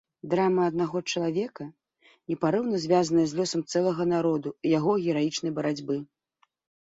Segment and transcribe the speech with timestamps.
[0.29, 1.65] Драма аднаго чалавека,
[2.31, 5.97] непарыўна звязаная з лёсам цэлага народу і яго гераічнай барацьбы.